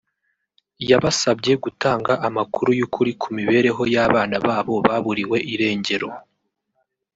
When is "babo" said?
4.45-4.75